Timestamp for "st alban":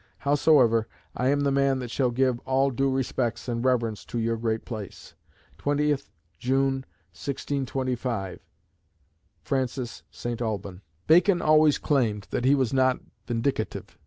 9.67-10.81